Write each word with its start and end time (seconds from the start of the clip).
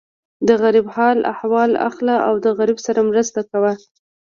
د 0.47 0.49
غریب 0.63 0.87
حال 0.95 1.17
احوال 1.33 1.71
اخله 1.89 2.15
او 2.27 2.33
د 2.45 2.47
غریب 2.57 2.79
سره 2.87 2.99
مرسته 3.09 3.39
کوه. 3.51 3.73